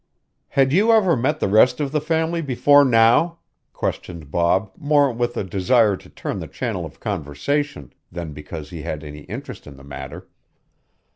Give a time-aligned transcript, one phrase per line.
[0.47, 3.37] "Had you ever met the rest of the family before now?"
[3.71, 8.81] questioned Bob more with a desire to turn the channel of conversation than because he
[8.81, 10.27] had any interest in the matter.